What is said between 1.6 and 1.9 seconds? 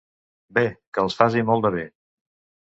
de bé!